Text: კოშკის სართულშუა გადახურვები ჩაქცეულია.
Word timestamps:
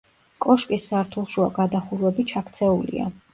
კოშკის 0.45 0.87
სართულშუა 0.91 1.49
გადახურვები 1.59 2.27
ჩაქცეულია. 2.33 3.13